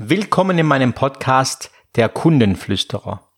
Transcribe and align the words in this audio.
Willkommen 0.00 0.56
in 0.60 0.66
meinem 0.66 0.92
Podcast 0.92 1.72
Der 1.96 2.08
Kundenflüsterer. 2.08 3.28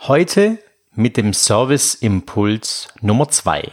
Heute 0.00 0.58
mit 0.90 1.16
dem 1.16 1.32
Service 1.32 1.94
Impuls 1.94 2.88
Nummer 3.00 3.28
zwei. 3.28 3.70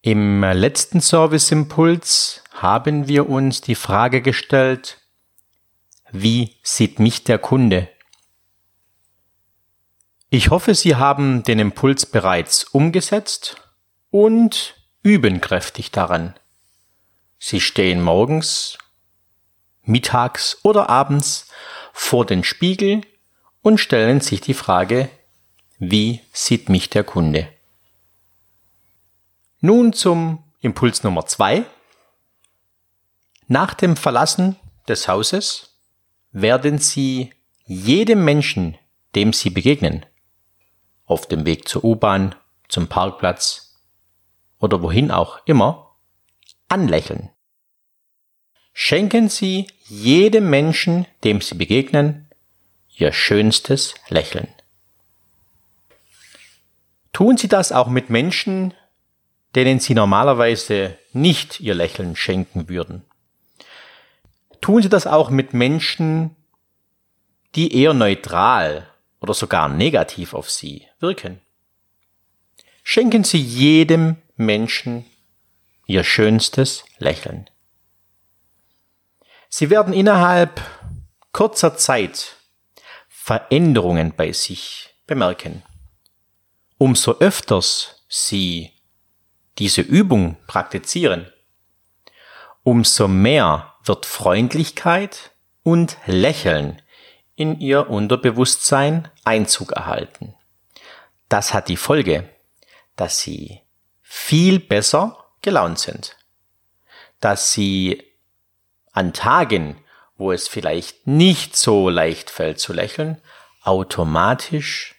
Im 0.00 0.44
letzten 0.44 1.00
Service 1.00 1.50
Impuls 1.50 2.44
haben 2.52 3.08
wir 3.08 3.28
uns 3.28 3.60
die 3.60 3.74
Frage 3.74 4.22
gestellt, 4.22 5.00
wie 6.12 6.54
sieht 6.62 7.00
mich 7.00 7.24
der 7.24 7.40
Kunde? 7.40 7.88
Ich 10.30 10.50
hoffe, 10.50 10.76
Sie 10.76 10.94
haben 10.94 11.42
den 11.42 11.58
Impuls 11.58 12.06
bereits 12.06 12.62
umgesetzt 12.62 13.56
und 14.12 14.76
üben 15.02 15.40
kräftig 15.40 15.90
daran. 15.90 16.34
Sie 17.46 17.60
stehen 17.60 18.00
morgens, 18.00 18.78
mittags 19.82 20.56
oder 20.62 20.88
abends 20.88 21.46
vor 21.92 22.24
den 22.24 22.42
Spiegel 22.42 23.02
und 23.60 23.76
stellen 23.76 24.22
sich 24.22 24.40
die 24.40 24.54
Frage, 24.54 25.10
wie 25.78 26.22
sieht 26.32 26.70
mich 26.70 26.88
der 26.88 27.04
Kunde? 27.04 27.46
Nun 29.60 29.92
zum 29.92 30.42
Impuls 30.60 31.02
Nummer 31.02 31.26
zwei. 31.26 31.66
Nach 33.46 33.74
dem 33.74 33.98
Verlassen 33.98 34.56
des 34.88 35.06
Hauses 35.06 35.78
werden 36.32 36.78
Sie 36.78 37.34
jedem 37.66 38.24
Menschen, 38.24 38.78
dem 39.14 39.34
Sie 39.34 39.50
begegnen, 39.50 40.06
auf 41.04 41.26
dem 41.28 41.44
Weg 41.44 41.68
zur 41.68 41.84
U-Bahn, 41.84 42.36
zum 42.70 42.88
Parkplatz 42.88 43.78
oder 44.60 44.80
wohin 44.80 45.10
auch 45.10 45.44
immer, 45.44 45.94
anlächeln. 46.70 47.33
Schenken 48.76 49.28
Sie 49.28 49.68
jedem 49.84 50.50
Menschen, 50.50 51.06
dem 51.22 51.40
Sie 51.40 51.54
begegnen, 51.54 52.28
Ihr 52.96 53.12
schönstes 53.12 53.94
Lächeln. 54.08 54.48
Tun 57.12 57.36
Sie 57.36 57.46
das 57.46 57.70
auch 57.70 57.86
mit 57.86 58.10
Menschen, 58.10 58.74
denen 59.54 59.78
Sie 59.78 59.94
normalerweise 59.94 60.98
nicht 61.12 61.60
Ihr 61.60 61.74
Lächeln 61.74 62.16
schenken 62.16 62.68
würden. 62.68 63.04
Tun 64.60 64.82
Sie 64.82 64.88
das 64.88 65.06
auch 65.06 65.30
mit 65.30 65.54
Menschen, 65.54 66.34
die 67.54 67.80
eher 67.80 67.94
neutral 67.94 68.88
oder 69.20 69.34
sogar 69.34 69.68
negativ 69.68 70.34
auf 70.34 70.50
Sie 70.50 70.88
wirken. 70.98 71.40
Schenken 72.82 73.22
Sie 73.22 73.38
jedem 73.38 74.16
Menschen 74.36 75.04
Ihr 75.86 76.02
schönstes 76.02 76.84
Lächeln. 76.98 77.48
Sie 79.56 79.70
werden 79.70 79.94
innerhalb 79.94 80.60
kurzer 81.30 81.76
Zeit 81.76 82.38
Veränderungen 83.06 84.12
bei 84.16 84.32
sich 84.32 84.96
bemerken. 85.06 85.62
Umso 86.76 87.18
öfters 87.20 88.04
Sie 88.08 88.72
diese 89.58 89.80
Übung 89.80 90.38
praktizieren, 90.48 91.32
umso 92.64 93.06
mehr 93.06 93.74
wird 93.84 94.06
Freundlichkeit 94.06 95.30
und 95.62 95.98
Lächeln 96.06 96.82
in 97.36 97.60
Ihr 97.60 97.88
Unterbewusstsein 97.88 99.08
Einzug 99.22 99.70
erhalten. 99.70 100.34
Das 101.28 101.54
hat 101.54 101.68
die 101.68 101.76
Folge, 101.76 102.28
dass 102.96 103.20
Sie 103.20 103.60
viel 104.02 104.58
besser 104.58 105.26
gelaunt 105.42 105.78
sind, 105.78 106.16
dass 107.20 107.52
Sie 107.52 108.13
an 108.94 109.12
Tagen, 109.12 109.76
wo 110.16 110.32
es 110.32 110.48
vielleicht 110.48 111.06
nicht 111.06 111.56
so 111.56 111.90
leicht 111.90 112.30
fällt 112.30 112.58
zu 112.58 112.72
lächeln, 112.72 113.20
automatisch 113.62 114.94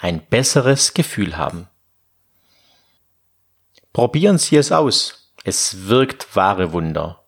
ein 0.00 0.26
besseres 0.26 0.94
Gefühl 0.94 1.36
haben. 1.36 1.68
Probieren 3.92 4.38
Sie 4.38 4.56
es 4.56 4.72
aus. 4.72 5.32
Es 5.44 5.86
wirkt 5.86 6.34
wahre 6.34 6.72
Wunder. 6.72 7.24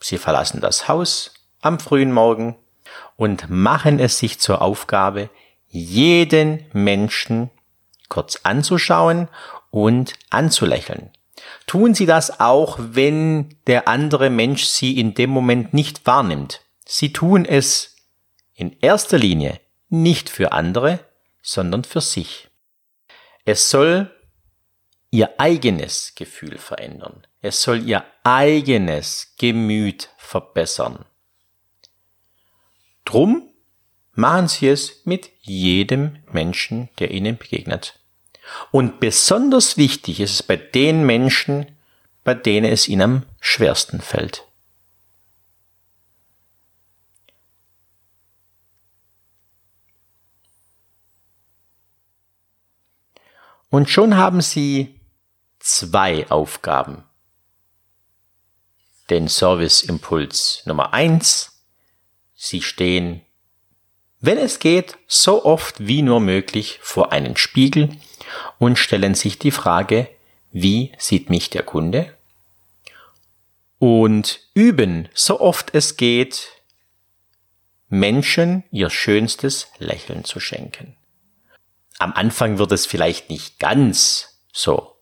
Sie 0.00 0.18
verlassen 0.18 0.60
das 0.60 0.88
Haus 0.88 1.32
am 1.60 1.78
frühen 1.80 2.12
Morgen 2.12 2.56
und 3.16 3.48
machen 3.48 3.98
es 3.98 4.18
sich 4.18 4.40
zur 4.40 4.62
Aufgabe, 4.62 5.30
jeden 5.68 6.66
Menschen 6.72 7.50
kurz 8.08 8.40
anzuschauen 8.42 9.28
und 9.70 10.14
anzulächeln. 10.28 11.10
Tun 11.66 11.94
Sie 11.94 12.06
das 12.06 12.40
auch, 12.40 12.78
wenn 12.80 13.56
der 13.66 13.88
andere 13.88 14.30
Mensch 14.30 14.64
Sie 14.64 14.98
in 14.98 15.14
dem 15.14 15.30
Moment 15.30 15.74
nicht 15.74 16.06
wahrnimmt. 16.06 16.60
Sie 16.84 17.12
tun 17.12 17.44
es 17.44 17.96
in 18.54 18.76
erster 18.80 19.18
Linie 19.18 19.60
nicht 19.88 20.28
für 20.28 20.52
andere, 20.52 21.00
sondern 21.42 21.84
für 21.84 22.00
sich. 22.00 22.48
Es 23.44 23.70
soll 23.70 24.10
Ihr 25.10 25.38
eigenes 25.38 26.14
Gefühl 26.14 26.58
verändern. 26.58 27.26
Es 27.42 27.62
soll 27.62 27.86
Ihr 27.86 28.04
eigenes 28.24 29.34
Gemüt 29.38 30.08
verbessern. 30.16 31.04
Drum 33.04 33.50
machen 34.14 34.48
Sie 34.48 34.68
es 34.68 35.04
mit 35.04 35.30
jedem 35.40 36.22
Menschen, 36.30 36.88
der 36.98 37.10
Ihnen 37.10 37.36
begegnet. 37.36 37.98
Und 38.70 39.00
besonders 39.00 39.76
wichtig 39.76 40.20
ist 40.20 40.32
es 40.32 40.42
bei 40.42 40.56
den 40.56 41.04
Menschen, 41.04 41.76
bei 42.24 42.34
denen 42.34 42.70
es 42.72 42.88
ihnen 42.88 43.02
am 43.02 43.26
schwersten 43.40 44.00
fällt. 44.00 44.46
Und 53.72 53.88
schon 53.88 54.16
haben 54.16 54.42
Sie 54.42 55.00
zwei 55.58 56.30
Aufgaben. 56.30 57.04
Den 59.08 59.28
Serviceimpuls 59.28 60.62
Nummer 60.66 60.92
eins. 60.92 61.64
Sie 62.34 62.60
stehen, 62.60 63.22
wenn 64.22 64.38
es 64.38 64.60
geht, 64.60 64.96
so 65.08 65.44
oft 65.44 65.86
wie 65.86 66.00
nur 66.00 66.20
möglich 66.20 66.78
vor 66.80 67.10
einen 67.10 67.36
Spiegel 67.36 67.90
und 68.58 68.78
stellen 68.78 69.16
sich 69.16 69.38
die 69.38 69.50
Frage, 69.50 70.08
wie 70.52 70.92
sieht 70.96 71.28
mich 71.28 71.50
der 71.50 71.64
Kunde? 71.64 72.16
Und 73.80 74.40
üben, 74.54 75.08
so 75.12 75.40
oft 75.40 75.74
es 75.74 75.96
geht, 75.96 76.50
Menschen 77.88 78.62
ihr 78.70 78.90
schönstes 78.90 79.66
Lächeln 79.78 80.24
zu 80.24 80.38
schenken. 80.38 80.96
Am 81.98 82.12
Anfang 82.12 82.58
wird 82.58 82.70
es 82.70 82.86
vielleicht 82.86 83.28
nicht 83.28 83.58
ganz 83.58 84.40
so 84.52 84.96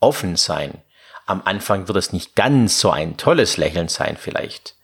offen 0.00 0.34
sein. 0.34 0.82
Am 1.24 1.42
Anfang 1.44 1.86
wird 1.86 1.98
es 1.98 2.12
nicht 2.12 2.34
ganz 2.34 2.80
so 2.80 2.90
ein 2.90 3.16
tolles 3.16 3.58
Lächeln 3.58 3.88
sein 3.88 4.16
vielleicht. 4.16 4.74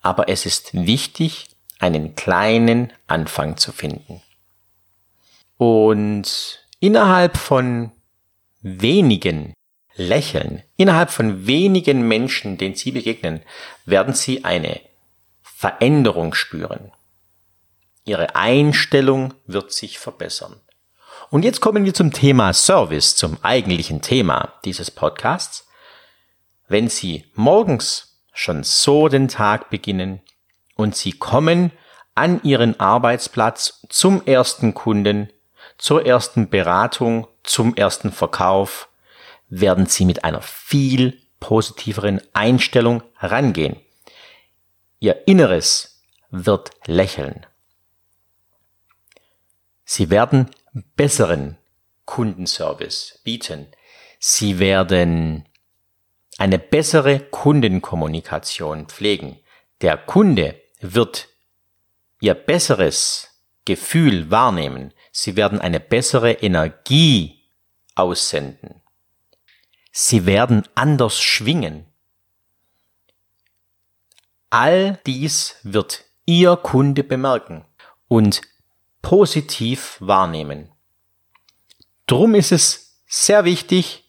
Aber 0.00 0.28
es 0.28 0.46
ist 0.46 0.74
wichtig, 0.74 1.55
einen 1.78 2.14
kleinen 2.14 2.92
Anfang 3.06 3.56
zu 3.56 3.72
finden. 3.72 4.22
Und 5.58 6.66
innerhalb 6.80 7.36
von 7.36 7.92
wenigen 8.60 9.54
Lächeln, 9.94 10.62
innerhalb 10.76 11.10
von 11.10 11.46
wenigen 11.46 12.06
Menschen, 12.06 12.58
denen 12.58 12.74
Sie 12.74 12.92
begegnen, 12.92 13.42
werden 13.86 14.14
Sie 14.14 14.44
eine 14.44 14.80
Veränderung 15.42 16.34
spüren. 16.34 16.92
Ihre 18.04 18.36
Einstellung 18.36 19.34
wird 19.46 19.72
sich 19.72 19.98
verbessern. 19.98 20.60
Und 21.30 21.44
jetzt 21.44 21.60
kommen 21.60 21.84
wir 21.84 21.94
zum 21.94 22.12
Thema 22.12 22.52
Service, 22.52 23.16
zum 23.16 23.38
eigentlichen 23.42 24.00
Thema 24.00 24.52
dieses 24.64 24.90
Podcasts. 24.90 25.66
Wenn 26.68 26.88
Sie 26.88 27.24
morgens 27.34 28.20
schon 28.32 28.62
so 28.64 29.08
den 29.08 29.28
Tag 29.28 29.70
beginnen 29.70 30.20
und 30.76 30.94
Sie 30.94 31.12
kommen 31.12 31.72
an 32.14 32.40
Ihren 32.44 32.78
Arbeitsplatz 32.78 33.84
zum 33.88 34.24
ersten 34.24 34.74
Kunden, 34.74 35.32
zur 35.78 36.06
ersten 36.06 36.48
Beratung, 36.48 37.26
zum 37.42 37.74
ersten 37.74 38.12
Verkauf, 38.12 38.88
werden 39.48 39.86
Sie 39.86 40.04
mit 40.04 40.24
einer 40.24 40.42
viel 40.42 41.20
positiveren 41.40 42.20
Einstellung 42.32 43.02
herangehen. 43.16 43.76
Ihr 45.00 45.26
Inneres 45.26 46.02
wird 46.30 46.70
lächeln. 46.86 47.46
Sie 49.84 50.10
werden 50.10 50.50
besseren 50.96 51.58
Kundenservice 52.04 53.20
bieten. 53.24 53.68
Sie 54.18 54.58
werden 54.58 55.48
eine 56.38 56.58
bessere 56.58 57.20
Kundenkommunikation 57.20 58.86
pflegen. 58.86 59.38
Der 59.80 59.96
Kunde 59.96 60.60
wird 60.80 61.28
ihr 62.20 62.34
besseres 62.34 63.28
Gefühl 63.64 64.30
wahrnehmen. 64.30 64.92
Sie 65.12 65.36
werden 65.36 65.60
eine 65.60 65.80
bessere 65.80 66.32
Energie 66.32 67.42
aussenden. 67.94 68.82
Sie 69.92 70.26
werden 70.26 70.68
anders 70.74 71.20
schwingen. 71.20 71.86
All 74.50 75.00
dies 75.06 75.56
wird 75.62 76.04
Ihr 76.26 76.56
Kunde 76.56 77.04
bemerken 77.04 77.64
und 78.08 78.40
positiv 79.00 79.96
wahrnehmen. 80.00 80.70
Drum 82.06 82.34
ist 82.34 82.52
es 82.52 83.00
sehr 83.06 83.44
wichtig, 83.44 84.04